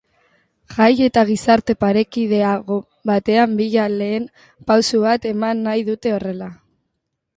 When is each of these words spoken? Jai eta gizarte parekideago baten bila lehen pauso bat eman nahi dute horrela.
Jai 0.75 0.87
eta 1.07 1.23
gizarte 1.31 1.75
parekideago 1.83 2.79
baten 3.11 3.53
bila 3.61 3.87
lehen 3.99 4.27
pauso 4.73 5.03
bat 5.07 5.29
eman 5.33 5.63
nahi 5.69 5.85
dute 5.91 6.17
horrela. 6.19 6.49